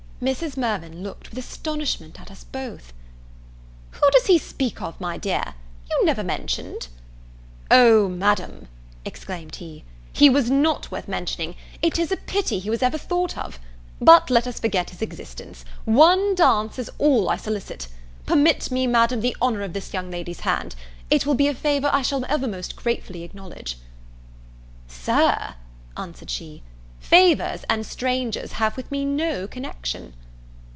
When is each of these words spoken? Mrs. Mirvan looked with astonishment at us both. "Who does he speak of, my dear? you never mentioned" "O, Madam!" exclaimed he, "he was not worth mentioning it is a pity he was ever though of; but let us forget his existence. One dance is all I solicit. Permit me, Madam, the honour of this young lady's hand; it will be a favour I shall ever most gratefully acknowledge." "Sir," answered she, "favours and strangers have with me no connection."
Mrs. 0.21 0.55
Mirvan 0.55 1.01
looked 1.01 1.31
with 1.31 1.39
astonishment 1.39 2.21
at 2.21 2.29
us 2.29 2.43
both. 2.43 2.93
"Who 3.89 4.11
does 4.11 4.27
he 4.27 4.37
speak 4.37 4.79
of, 4.79 5.01
my 5.01 5.17
dear? 5.17 5.55
you 5.89 6.05
never 6.05 6.23
mentioned" 6.23 6.89
"O, 7.71 8.07
Madam!" 8.07 8.67
exclaimed 9.03 9.55
he, 9.55 9.83
"he 10.13 10.29
was 10.29 10.47
not 10.51 10.91
worth 10.91 11.07
mentioning 11.07 11.55
it 11.81 11.97
is 11.97 12.11
a 12.11 12.17
pity 12.17 12.59
he 12.59 12.69
was 12.69 12.83
ever 12.83 12.99
though 12.99 13.25
of; 13.35 13.57
but 13.99 14.29
let 14.29 14.45
us 14.45 14.59
forget 14.59 14.91
his 14.91 15.01
existence. 15.01 15.65
One 15.85 16.35
dance 16.35 16.77
is 16.77 16.91
all 16.99 17.27
I 17.27 17.35
solicit. 17.35 17.87
Permit 18.27 18.69
me, 18.69 18.85
Madam, 18.85 19.21
the 19.21 19.35
honour 19.41 19.63
of 19.63 19.73
this 19.73 19.91
young 19.91 20.11
lady's 20.11 20.41
hand; 20.41 20.75
it 21.09 21.25
will 21.25 21.33
be 21.33 21.47
a 21.47 21.55
favour 21.55 21.89
I 21.91 22.03
shall 22.03 22.25
ever 22.29 22.47
most 22.47 22.75
gratefully 22.75 23.23
acknowledge." 23.23 23.75
"Sir," 24.87 25.55
answered 25.97 26.29
she, 26.29 26.61
"favours 27.03 27.65
and 27.67 27.83
strangers 27.83 28.53
have 28.53 28.77
with 28.77 28.89
me 28.91 29.03
no 29.03 29.47
connection." 29.47 30.13